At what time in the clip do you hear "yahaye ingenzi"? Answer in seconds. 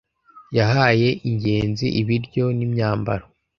0.57-1.85